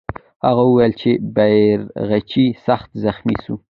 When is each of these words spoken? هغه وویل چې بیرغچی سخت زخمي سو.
هغه 0.45 0.61
وویل 0.65 0.93
چې 1.01 1.09
بیرغچی 1.35 2.45
سخت 2.65 2.89
زخمي 3.03 3.35
سو. 3.45 3.55